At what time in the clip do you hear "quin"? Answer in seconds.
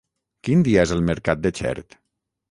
0.47-0.63